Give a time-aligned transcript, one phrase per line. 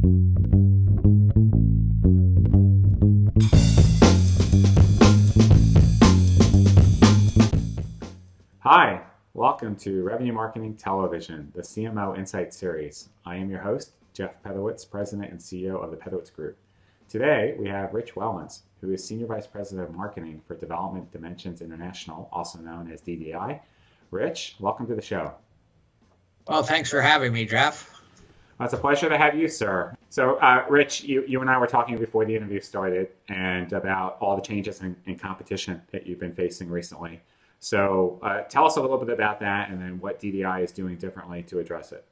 [0.00, 0.04] Hi,
[9.34, 13.08] welcome to Revenue Marketing Television, the CMO Insight Series.
[13.26, 16.56] I am your host, Jeff Pedowitz, President and CEO of the Pedowitz Group.
[17.08, 21.60] Today, we have Rich Wellins, who is Senior Vice President of Marketing for Development Dimensions
[21.60, 23.58] International, also known as DDI.
[24.12, 25.32] Rich, welcome to the show.
[26.46, 27.97] Well, thanks for having me, Jeff.
[28.60, 29.94] It's a pleasure to have you, sir.
[30.10, 34.16] So, uh, Rich, you, you and I were talking before the interview started and about
[34.20, 37.20] all the changes in, in competition that you've been facing recently.
[37.60, 40.96] So uh, tell us a little bit about that and then what DDI is doing
[40.96, 42.04] differently to address it.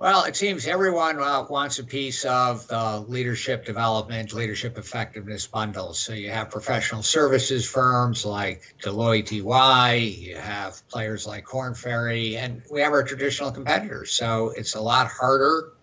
[0.00, 5.98] Well, it seems everyone uh, wants a piece of the leadership development, leadership effectiveness bundles.
[5.98, 12.38] So you have professional services firms like Deloitte EY, you have players like Korn Ferry,
[12.38, 14.10] and we have our traditional competitors.
[14.12, 15.74] So it's a lot harder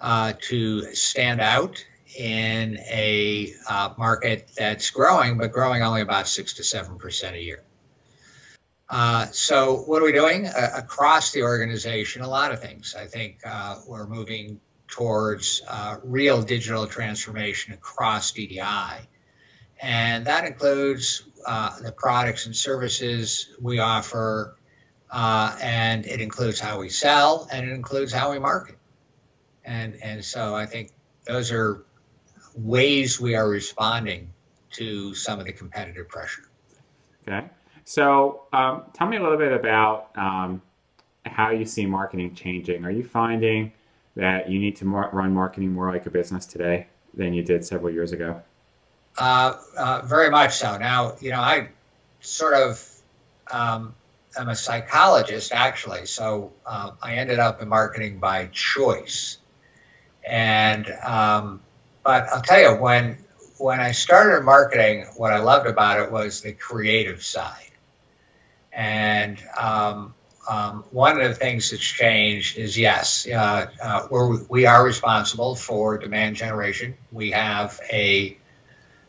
[0.00, 1.86] uh, to stand out
[2.18, 7.40] in a uh, market that's growing, but growing only about six to seven percent a
[7.40, 7.62] year.
[8.88, 12.22] Uh, so, what are we doing uh, across the organization?
[12.22, 12.94] A lot of things.
[12.96, 19.00] I think uh, we're moving towards uh, real digital transformation across DDI,
[19.82, 24.56] and that includes uh, the products and services we offer,
[25.12, 28.78] and it includes how we sell, and it includes how we market.
[29.64, 30.92] And and so I think
[31.26, 31.84] those are
[32.54, 34.32] ways we are responding
[34.70, 36.48] to some of the competitive pressure.
[37.26, 37.48] Okay.
[37.86, 40.60] So um, tell me a little bit about um,
[41.24, 42.84] how you see marketing changing.
[42.84, 43.72] Are you finding
[44.16, 47.64] that you need to mar- run marketing more like a business today than you did
[47.64, 48.42] several years ago?
[49.16, 50.76] Uh, uh, very much so.
[50.76, 51.68] Now, you know, I
[52.20, 52.84] sort of
[53.52, 53.94] um,
[54.36, 59.38] am a psychologist actually, so uh, I ended up in marketing by choice.
[60.28, 61.60] And um,
[62.02, 63.18] but I'll tell you, when
[63.58, 67.65] when I started marketing, what I loved about it was the creative side.
[68.76, 70.14] And um,
[70.48, 75.56] um, one of the things that's changed is yes, uh, uh, we're, we are responsible
[75.56, 76.94] for demand generation.
[77.10, 78.36] We have a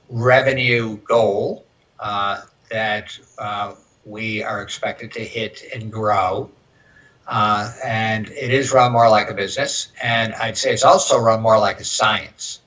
[0.09, 1.66] revenue goal
[2.00, 2.41] uh,
[2.72, 6.49] that uh, we are expected to hit and grow.
[7.28, 9.89] Uh, and it is run more like a business.
[10.01, 12.61] And I'd say it's also run more like a science.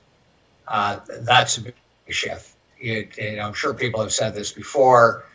[0.67, 1.73] Uh, that's a big
[2.09, 2.55] shift.
[2.79, 5.25] You, you, know, I'm sure people have said this before.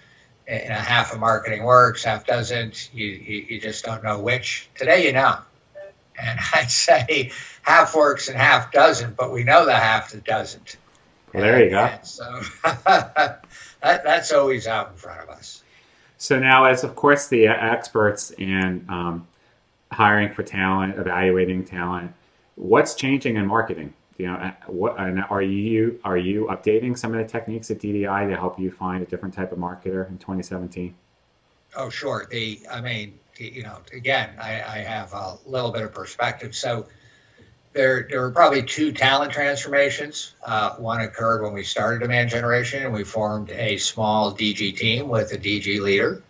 [0.49, 2.91] You know, half of marketing works, half doesn't.
[2.95, 4.69] You, you, you just don't know which.
[4.77, 5.39] Today, you know.
[6.19, 10.77] And I'd say half works and half doesn't, but we know the half that doesn't.
[11.33, 11.91] Well, there you go.
[12.03, 13.43] so that,
[13.81, 15.63] that's always out in front of us.
[16.19, 19.27] So now, as of course the experts in um,
[19.93, 22.13] hiring for talent, evaluating talent,
[22.55, 23.93] what's changing in marketing?
[24.19, 28.37] You know, what are you are you updating some of the techniques at DDI to
[28.37, 30.95] help you find a different type of marketer in 2017?
[31.77, 32.27] Oh, sure.
[32.31, 36.55] The I mean, you know, again, I, I have a little bit of perspective.
[36.55, 36.87] So
[37.73, 40.35] there there were probably two talent transformations.
[40.45, 45.09] Uh, one occurred when we started demand generation, and we formed a small DG team
[45.09, 46.23] with a DG leader.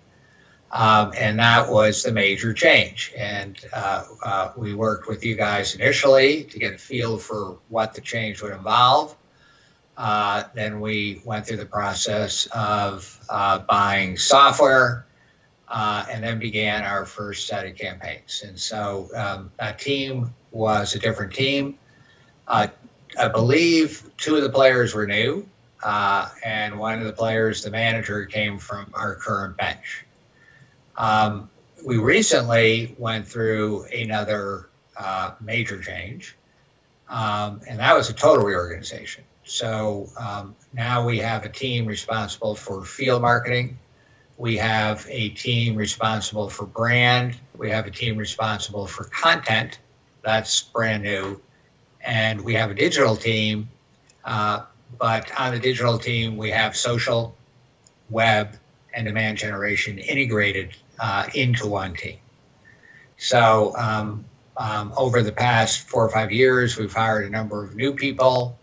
[0.76, 3.14] Um, and that was the major change.
[3.16, 7.94] And uh, uh, we worked with you guys initially to get a feel for what
[7.94, 9.16] the change would involve.
[9.96, 15.06] Uh, then we went through the process of uh, buying software
[15.66, 18.44] uh, and then began our first set of campaigns.
[18.46, 21.78] And so um, that team was a different team.
[22.46, 22.66] Uh,
[23.18, 25.48] I believe two of the players were new,
[25.82, 30.05] and one of the players, the manager, came from our current bench.
[30.96, 31.50] Um,
[31.84, 36.36] we recently went through another uh, major change,
[37.08, 39.24] um, and that was a total reorganization.
[39.44, 43.78] So um, now we have a team responsible for field marketing.
[44.38, 47.38] We have a team responsible for brand.
[47.56, 49.78] We have a team responsible for content.
[50.22, 51.40] That's brand new.
[52.04, 53.68] And we have a digital team.
[54.24, 54.64] Uh,
[54.98, 57.36] but on the digital team, we have social,
[58.10, 58.56] web,
[58.92, 62.18] and demand generation integrated uh, into one team.
[63.18, 64.24] So um,
[64.56, 68.58] um, over the past four or five years, we've hired a number of new people.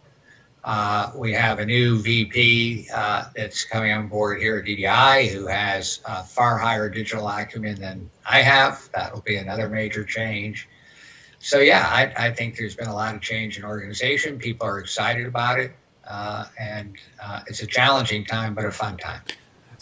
[0.63, 5.47] Uh, we have a new VP uh, that's coming on board here at DDI who
[5.47, 5.97] has
[6.27, 8.89] far higher digital acumen than I have.
[8.93, 10.69] That will be another major change.
[11.43, 14.39] So yeah, I, I, think there's been a lot of change in organization.
[14.39, 15.73] People are excited about it,
[16.07, 19.19] uh, and uh, it's a challenging time, but a fun time.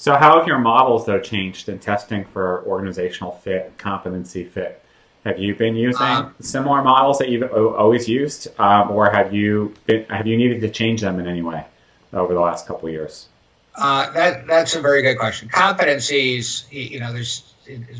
[0.02, 4.84] So how have your models though changed in testing for organizational fit, competency fit?
[5.26, 9.76] Have you been using um, similar models that you've always used, um, or have you
[9.86, 11.68] been, have you needed to change them in any way
[12.14, 13.28] over the last couple of years?
[13.76, 15.50] Uh, that that's a very good question.
[15.50, 17.54] Competencies, you know, there's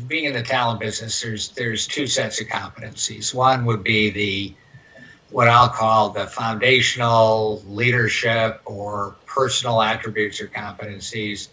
[0.08, 1.20] being in the talent business.
[1.20, 3.32] There's there's two sets of competencies.
[3.32, 4.54] One would be the
[5.30, 11.46] what I'll call the foundational leadership or personal attributes or competencies.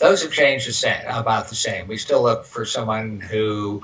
[0.00, 1.86] Those have changed the same, about the same.
[1.86, 3.82] We still look for someone who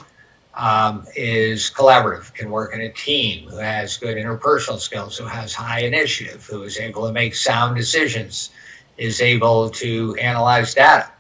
[0.55, 5.53] um, is collaborative, can work in a team, who has good interpersonal skills, who has
[5.53, 8.51] high initiative, who is able to make sound decisions,
[8.97, 11.13] is able to analyze data.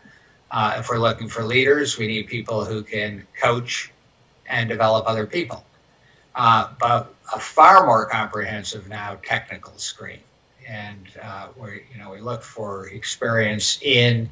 [0.50, 3.92] Uh, if we're looking for leaders, we need people who can coach
[4.46, 5.62] and develop other people.
[6.34, 10.20] Uh, but a far more comprehensive now technical screen,
[10.66, 14.28] and uh, we you know we look for experience in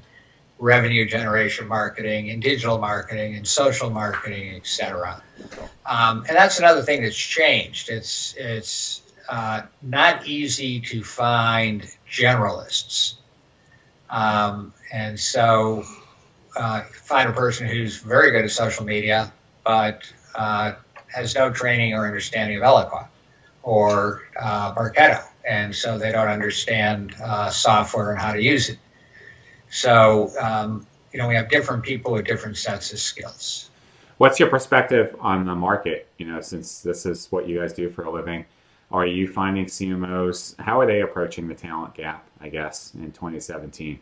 [0.58, 5.22] revenue generation marketing and digital marketing and social marketing, et cetera.
[5.84, 7.90] Um, and that's another thing that's changed.
[7.90, 13.14] It's it's uh, not easy to find generalists,
[14.10, 15.84] um, and so
[16.56, 19.32] uh, find a person who's very good at social media,
[19.64, 20.74] but uh,
[21.08, 23.08] has no training or understanding of Eloqua
[23.62, 28.78] or uh, Marketo, and so they don't understand uh, software and how to use it.
[29.74, 33.70] So, um, you know, we have different people with different sets of skills.
[34.18, 36.06] What's your perspective on the market?
[36.16, 38.44] You know, since this is what you guys do for a living,
[38.92, 40.54] are you finding CMOs?
[40.60, 42.24] How are they approaching the talent gap?
[42.40, 43.98] I guess in 2017.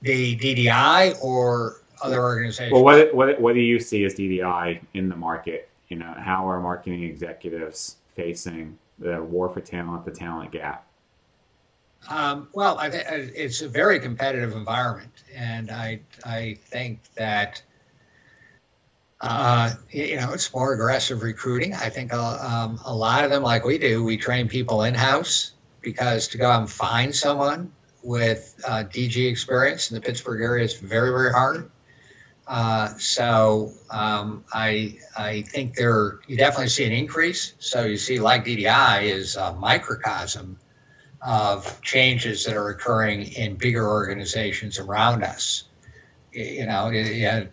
[0.00, 2.72] The DDI or other organizations.
[2.72, 5.68] Well, what what what do you see as DDI in the market?
[5.88, 10.84] You know, how are marketing executives facing the war for talent, the talent gap?
[12.08, 17.62] Um, well, I it's a very competitive environment, and I I think that
[19.20, 21.74] uh, you know it's more aggressive recruiting.
[21.74, 24.94] I think uh, um, a lot of them, like we do, we train people in
[24.94, 27.72] house because to go out and find someone
[28.02, 31.70] with uh, DG experience in the Pittsburgh area is very very hard.
[32.48, 37.54] Uh, so um, I I think there you definitely see an increase.
[37.60, 40.58] So you see like DDI is a microcosm
[41.24, 45.64] of changes that are occurring in bigger organizations around us.
[46.32, 47.44] You know, yeah,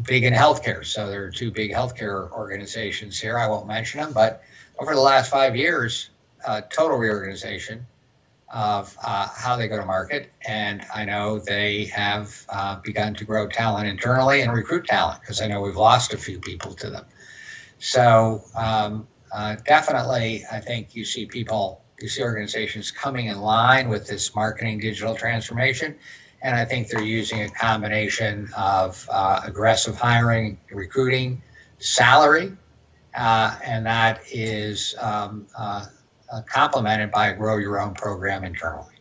[0.00, 0.86] big in healthcare.
[0.86, 3.36] So there are two big healthcare organizations here.
[3.38, 4.42] I won't mention them, but
[4.78, 6.10] over the last five years,
[6.46, 7.86] uh, total reorganization
[8.52, 10.30] of uh, how they go to market.
[10.46, 15.40] And I know they have uh, begun to grow talent internally and recruit talent because
[15.40, 17.06] I know we've lost a few people to them.
[17.78, 23.88] So um, uh, definitely, I think you see people you see organizations coming in line
[23.88, 25.96] with this marketing digital transformation.
[26.42, 31.42] And I think they're using a combination of uh, aggressive hiring, recruiting,
[31.78, 32.52] salary,
[33.14, 35.86] uh, and that is um, uh,
[36.32, 38.94] uh complemented by a grow your own program internally.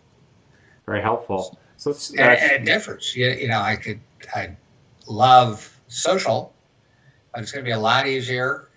[0.85, 1.57] Very helpful.
[1.77, 3.15] So and, and it differs.
[3.15, 3.99] You, you know, I could,
[4.35, 4.55] I
[5.07, 6.53] love social,
[7.33, 8.67] but it's going to be a lot easier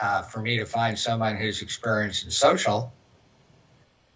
[0.00, 2.92] uh, for me to find someone who's experienced in social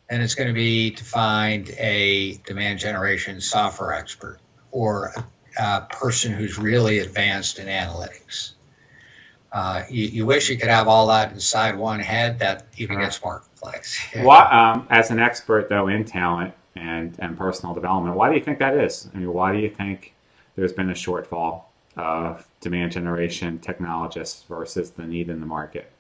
[0.08, 4.38] and it's going to be to find a demand generation software expert
[4.70, 5.12] or
[5.58, 8.53] a, person who's really advanced in analytics.
[9.53, 12.41] Uh, you, you, wish you could have all that inside one head.
[12.41, 13.99] That even gets more complex.
[14.17, 18.44] what, um, as an expert though in talent and and personal development, why do you
[18.44, 19.08] think that is?
[19.15, 20.13] I mean, why do you think
[20.56, 21.63] there's been a shortfall
[21.96, 25.91] of demand generation technologists versus the need in the market?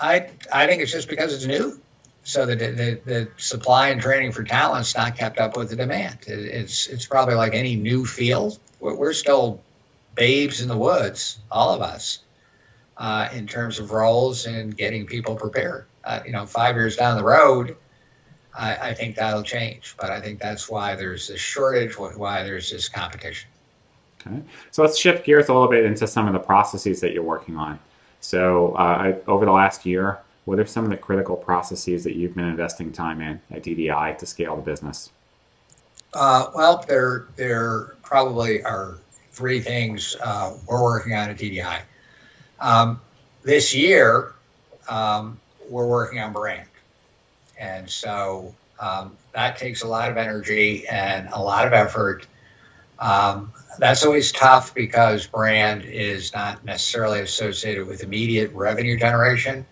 [0.00, 1.80] I I think it's just because it's new
[2.24, 6.18] so the, the, the supply and training for talent's not kept up with the demand.
[6.26, 8.58] It, it's it's probably like any new field.
[8.80, 9.60] We're, we're still
[10.14, 12.20] babes in the woods, all of us,
[12.96, 15.84] uh, in terms of roles and getting people prepared.
[16.02, 17.76] Uh, you know, five years down the road,
[18.54, 19.94] I, I, think that'll change.
[19.98, 23.48] But I think that's why there's this shortage, why there's this competition.
[24.26, 24.40] Okay,
[24.70, 27.56] so let's shift gears a little bit into some of the processes that you're working
[27.56, 27.78] on.
[28.20, 32.34] So uh, over the last year, what are some of the critical processes that you've
[32.34, 35.10] been investing time in at DDI to scale the business?
[36.12, 38.98] Uh, well, there there probably are
[39.32, 41.80] three things uh, we're working on at DDI.
[42.60, 43.00] Um,
[43.42, 44.32] this year,
[44.88, 46.68] um, we're working on brand,
[47.58, 52.26] and so um, that takes a lot of energy and a lot of effort.
[52.98, 59.66] Um, that's always tough because brand is not necessarily associated with immediate revenue generation.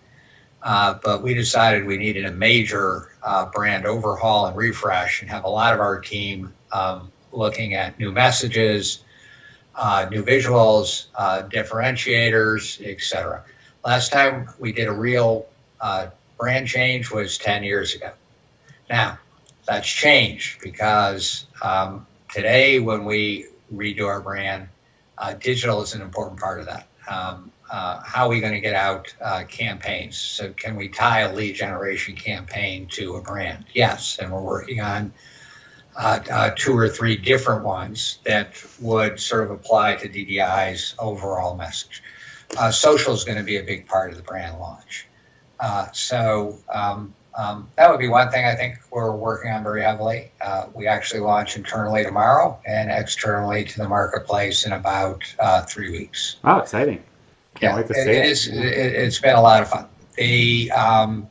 [0.63, 5.43] Uh, but we decided we needed a major uh, brand overhaul and refresh and have
[5.43, 9.03] a lot of our team um, looking at new messages,
[9.75, 13.43] uh, new visuals, uh, differentiators, etc.
[13.83, 15.47] Last time we did a real
[15.81, 16.07] uh,
[16.39, 18.11] brand change was 10 years ago.
[18.89, 19.19] Now,
[19.65, 24.69] that's changed because um, today, when we redo our brand,
[25.17, 26.87] uh, digital is an important part of that.
[27.07, 30.17] Um, uh, how are we going to get out uh, campaigns?
[30.17, 33.65] So, can we tie a lead generation campaign to a brand?
[33.73, 35.13] Yes, and we're working on
[35.95, 41.55] uh, uh, two or three different ones that would sort of apply to DDI's overall
[41.55, 42.03] message.
[42.57, 45.07] Uh, social is going to be a big part of the brand launch.
[45.59, 49.81] Uh, so um, um, that would be one thing I think we're working on very
[49.81, 50.31] heavily.
[50.39, 55.91] Uh, we actually launch internally tomorrow and externally to the marketplace in about uh, three
[55.91, 56.37] weeks.
[56.43, 57.03] Oh, exciting!
[57.55, 58.07] Can't yeah, wait to see it.
[58.07, 59.87] It is, it, has been a lot of fun.
[60.15, 61.27] The um,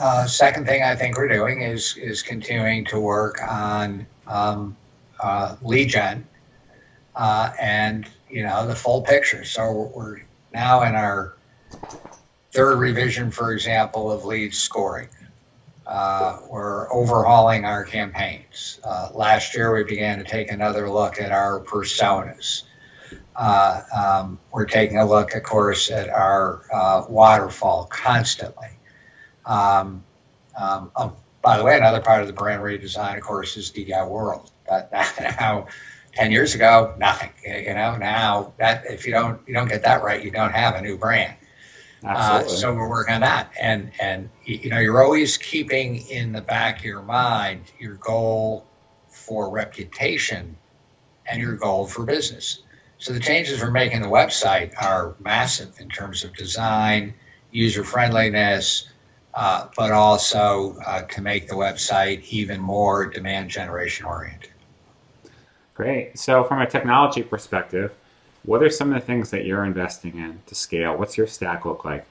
[0.00, 4.76] uh, second thing I think we're doing is is continuing to work on um,
[5.18, 6.26] uh, lead gen
[7.16, 9.44] uh, and you know the full picture.
[9.44, 10.18] So we're
[10.52, 11.36] now in our
[12.52, 15.08] third revision, for example, of lead scoring.
[15.86, 18.78] Uh, we're overhauling our campaigns.
[18.84, 22.62] Uh, last year, we began to take another look at our personas.
[23.34, 28.68] Uh, um, we're taking a look, of course, at our uh, waterfall constantly.
[29.46, 30.04] Um,
[30.56, 34.08] um, oh, by the way, another part of the brand redesign, of course, is DDI
[34.08, 34.50] World.
[34.68, 34.92] That,
[35.40, 35.66] now,
[36.12, 37.30] ten years ago, nothing.
[37.44, 40.74] You know, now that if you don't you don't get that right, you don't have
[40.74, 41.34] a new brand.
[42.04, 46.40] Uh, so we're working on that, and and you know you're always keeping in the
[46.40, 48.66] back of your mind your goal
[49.08, 50.56] for reputation
[51.26, 52.62] and your goal for business.
[52.98, 57.14] So the changes we're making the website are massive in terms of design,
[57.50, 58.88] user friendliness,
[59.34, 64.50] uh, but also uh, to make the website even more demand generation oriented.
[65.74, 66.18] Great.
[66.18, 67.94] So from a technology perspective,
[68.44, 70.96] what are some of the things that you're investing in to scale?
[70.96, 72.06] What's your stack look like?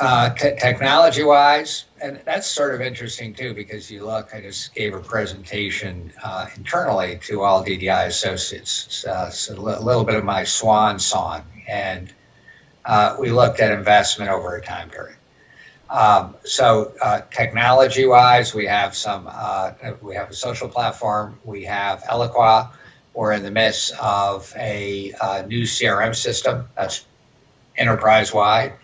[0.00, 4.74] Uh, t- technology wise, and that's sort of interesting too, because you look, I just
[4.74, 10.24] gave a presentation uh, internally to all DDI associates, uh, so a little bit of
[10.24, 12.10] my swan song, and
[12.86, 15.16] uh, we looked at investment over a time period.
[15.90, 19.26] Um, so uh, technology wise, we have some,
[20.00, 22.70] we have a social platform, we have Eloqua,
[23.14, 27.04] we're in the midst of a uh, new CRM system that's
[27.76, 28.74] enterprise wide.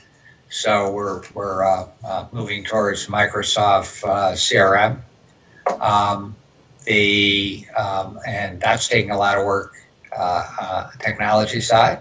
[0.50, 5.00] So we're, we're uh, uh, moving towards Microsoft uh, CRM.
[5.80, 6.36] Um,
[6.84, 9.74] the, um, and that's taking a lot of work,
[10.16, 12.00] uh, uh, technology side.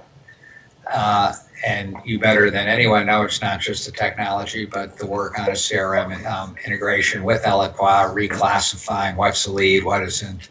[1.66, 5.50] and you better than anyone know it's not just the technology, but the work on
[5.50, 10.50] a CRM um, integration with Eloqua, reclassifying what's the lead, what isn't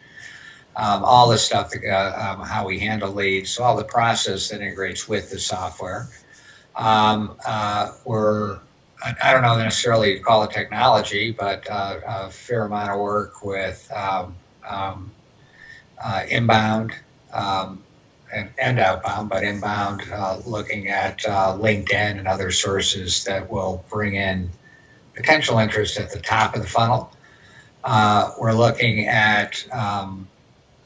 [0.77, 5.07] um, all the stuff, uh, um, how we handle leads, all the process that integrates
[5.09, 6.07] with the software.
[6.75, 8.59] Um, uh, we're,
[9.03, 13.91] I don't know necessarily call it technology, but uh, a fair amount of work with
[13.91, 14.35] um,
[14.67, 15.11] um,
[16.03, 16.93] uh, inbound
[17.33, 17.83] um,
[18.31, 23.83] and, and, outbound, but inbound, uh, looking at uh, LinkedIn and other sources that will
[23.89, 24.51] bring in
[25.15, 27.11] potential interest at the top of the funnel.
[28.39, 29.65] we're looking at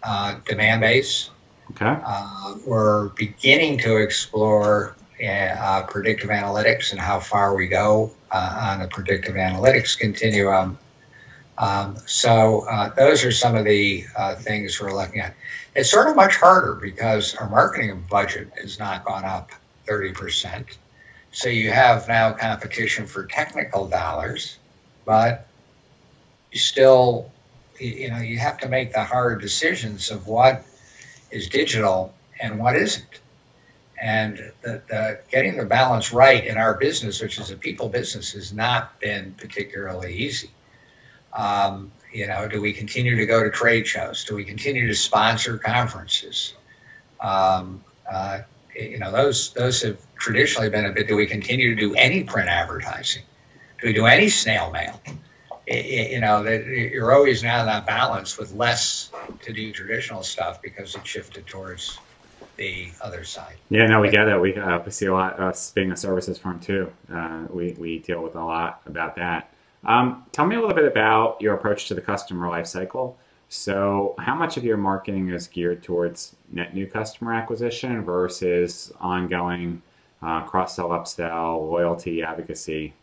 [0.03, 1.29] uh, Demandbase.
[1.71, 1.97] Okay.
[2.03, 8.79] Uh, we're beginning to explore uh, predictive analytics and how far we go uh, on
[8.79, 10.77] the predictive analytics continuum.
[11.57, 15.35] Um, so uh, those are some of the uh, things we're looking at.
[15.75, 19.51] It's sort of much harder because our marketing budget has not gone up
[19.87, 20.65] 30%.
[21.31, 24.57] So you have now competition for technical dollars,
[25.05, 25.47] but
[26.51, 27.31] you still
[27.81, 30.63] you know you have to make the hard decisions of what
[31.31, 33.19] is digital and what isn't.
[34.01, 38.33] And the, the, getting the balance right in our business which is a people business
[38.33, 40.51] has not been particularly easy.
[41.33, 44.25] Um, you know do we continue to go to trade shows?
[44.25, 46.53] Do we continue to sponsor conferences?
[47.19, 48.41] Um, uh,
[48.75, 52.23] you know those those have traditionally been a bit do we continue to do any
[52.23, 53.23] print advertising?
[53.79, 55.01] Do we do any snail mail
[55.67, 59.11] you know, you're always now that balance with less
[59.43, 61.99] to do traditional stuff because it shifted towards
[62.57, 63.55] the other side.
[63.69, 64.39] Yeah, no, we get it.
[64.39, 66.91] We, uh, we see a lot, of us being a services firm too.
[67.11, 69.53] Uh, we, we deal with a lot about that.
[69.83, 73.15] Um, tell me a little bit about your approach to the customer lifecycle.
[73.49, 79.81] So, how much of your marketing is geared towards net new customer acquisition versus ongoing
[80.21, 82.93] uh, cross sell, upsell, loyalty, advocacy?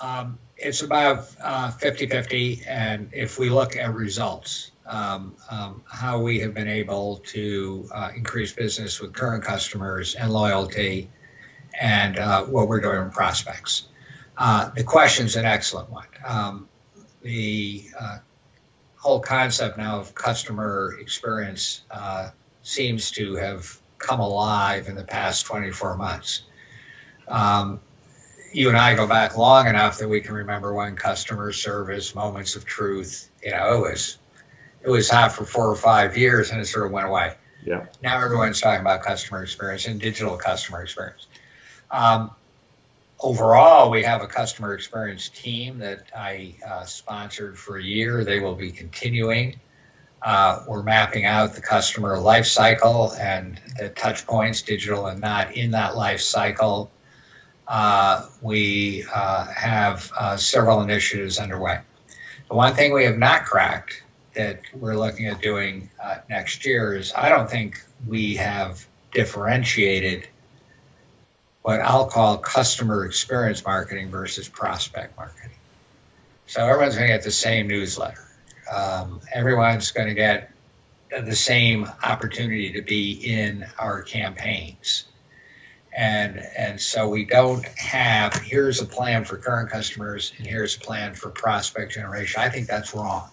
[0.00, 2.62] Um, it's about uh, 50 50.
[2.66, 8.10] And if we look at results, um, um, how we have been able to uh,
[8.16, 11.08] increase business with current customers and loyalty
[11.80, 13.88] and uh, what we're doing with prospects.
[14.36, 16.06] Uh, the question's an excellent one.
[16.24, 16.68] Um,
[17.22, 18.18] the uh,
[18.96, 22.30] whole concept now of customer experience uh,
[22.62, 26.42] seems to have come alive in the past 24 months.
[27.28, 27.80] Um,
[28.52, 32.56] you and I go back long enough that we can remember when customer service, moments
[32.56, 34.18] of truth, you know, it was
[34.82, 37.34] it was hot for four or five years and it sort of went away.
[37.64, 37.86] Yeah.
[38.02, 41.26] Now everyone's talking about customer experience and digital customer experience.
[41.90, 42.32] Um,
[43.20, 48.24] overall, we have a customer experience team that I uh, sponsored for a year.
[48.24, 49.60] They will be continuing.
[50.20, 55.56] Uh, we're mapping out the customer life cycle and the touch points, digital and not,
[55.56, 56.90] in that life cycle.
[57.72, 61.80] Uh, we uh, have uh, several initiatives underway.
[62.50, 64.02] The one thing we have not cracked
[64.34, 70.28] that we're looking at doing uh, next year is I don't think we have differentiated
[71.62, 75.56] what I'll call customer experience marketing versus prospect marketing.
[76.48, 78.28] So everyone's going to get the same newsletter.
[78.70, 80.50] Um, everyone's going to get
[81.08, 85.06] the same opportunity to be in our campaigns.
[85.94, 90.80] And, and so we don't have here's a plan for current customers and here's a
[90.80, 92.40] plan for prospect generation.
[92.40, 93.28] I think that's wrong.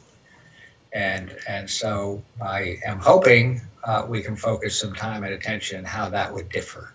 [0.91, 6.09] And, and so I am hoping uh, we can focus some time and attention how
[6.09, 6.91] that would differ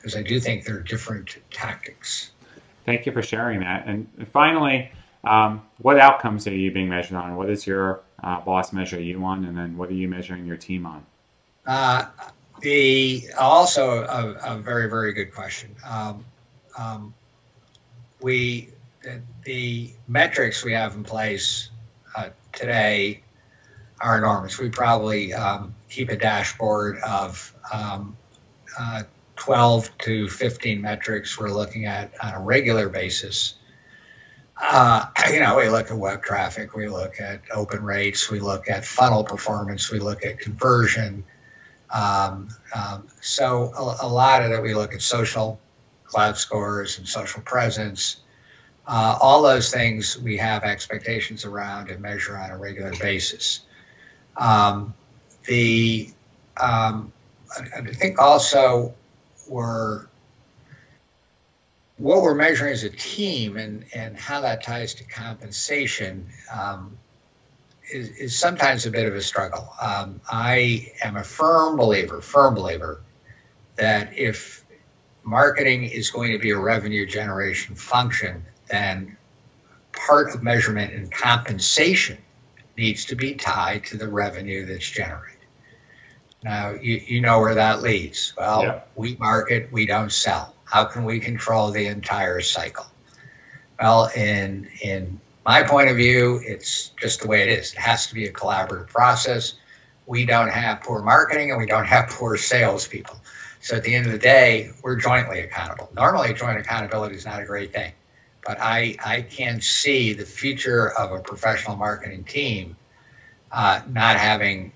[0.00, 2.30] because I do think there are different tactics.
[2.86, 3.86] Thank you for sharing that.
[3.86, 4.90] And finally,
[5.24, 7.36] um, what outcomes are you being measured on?
[7.36, 9.44] What is your uh, boss measure you on?
[9.44, 11.04] And then what are you measuring your team on?
[11.66, 12.06] Uh,
[12.60, 15.74] the also a, a, very very good question.
[15.86, 16.24] Um,
[16.76, 17.14] um,
[18.20, 18.68] we
[19.02, 21.70] the, the, metrics we have in place
[22.16, 23.22] uh, today
[24.00, 24.58] are enormous.
[24.58, 28.16] We probably um, keep a dashboard of um,
[28.78, 29.04] uh,
[29.36, 33.54] 12 to 15 metrics we're looking at on a regular basis.
[34.60, 38.68] Uh, you know, we look at web traffic, we look at open rates, we look
[38.68, 41.24] at funnel performance, we look at conversion.
[41.92, 45.58] Um, um, so a, a, lot of it, we look at social
[46.06, 48.16] Klout scores and social presence.
[48.86, 53.60] Uh, all those things we have expectations around and measure on a regular basis.
[54.36, 54.94] Um,
[55.46, 56.10] the
[56.56, 57.12] um,
[57.76, 58.94] I think also
[59.48, 60.06] we're
[62.00, 66.96] what we're measuring as a team and, and how that ties to compensation um,
[67.92, 69.68] is, is, sometimes a bit of a struggle.
[69.80, 73.00] Um, I am a firm believer, firm believer,
[73.76, 74.64] that if
[75.22, 79.16] marketing is going to be a revenue generation function, then
[79.92, 82.18] part of measurement and compensation
[82.76, 85.36] needs to be tied to the revenue that's generated.
[86.42, 88.32] Now, you, you know where that leads.
[88.36, 88.80] Well, yeah.
[88.94, 90.54] we market, we don't sell.
[90.64, 92.86] How can we control the entire cycle?
[93.78, 97.72] Well, in, in my point of view, it's just the way it is.
[97.72, 99.54] It has to be a collaborative process.
[100.06, 103.20] We don't have poor marketing and we don't have poor salespeople.
[103.60, 105.90] So at the end of the day, we're jointly accountable.
[105.92, 107.92] Normally, joint accountability is not a great thing,
[108.46, 112.76] but I, I can see the future of a professional marketing team
[113.50, 114.70] uh, not having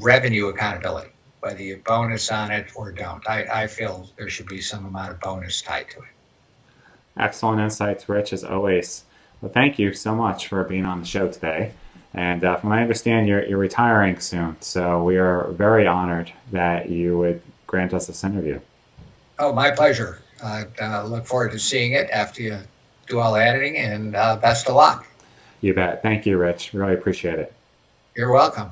[0.00, 3.22] revenue accountability, whether you bonus on it or don't.
[3.28, 6.14] I, I feel there should be some amount of bonus tied to it.
[7.18, 9.04] Excellent insights, Rich, as always.
[9.40, 11.72] Well, thank you so much for being on the show today.
[12.14, 14.56] And uh, from what I understand, you're, you're retiring soon.
[14.60, 18.60] So we are very honored that you would grant us this interview.
[19.38, 20.22] Oh, my pleasure.
[20.42, 22.58] I uh, look forward to seeing it after you
[23.06, 25.06] do all the editing, and uh, best of luck.
[25.60, 26.02] You bet.
[26.02, 26.72] Thank you, Rich.
[26.72, 27.52] Really appreciate it.
[28.14, 28.70] You're welcome.